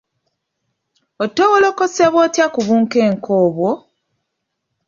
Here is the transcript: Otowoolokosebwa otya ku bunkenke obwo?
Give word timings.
Otowoolokosebwa 1.23 2.19
otya 2.25 2.45
ku 2.53 2.59
bunkenke 2.67 3.29
obwo? 3.43 3.71